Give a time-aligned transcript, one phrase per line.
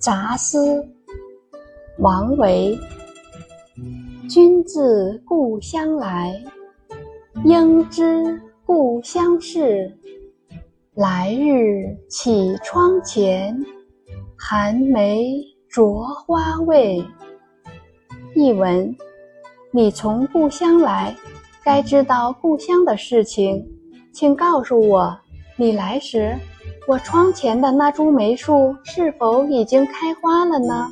[0.00, 0.82] 杂思，
[1.98, 2.78] 王维。
[4.30, 6.42] 君自故乡来，
[7.44, 9.94] 应知故乡事。
[10.94, 13.54] 来日绮窗前，
[14.38, 15.34] 寒梅
[15.68, 15.92] 著
[16.24, 17.04] 花未？
[18.34, 18.96] 译文：
[19.70, 21.14] 你从故乡来，
[21.62, 23.68] 该知道故乡的事情，
[24.14, 25.14] 请告诉我，
[25.56, 26.34] 你来时。
[26.86, 30.88] 我窗前的那株梅树是否已经开花了呢？